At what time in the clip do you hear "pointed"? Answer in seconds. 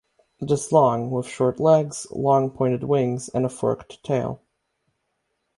2.49-2.83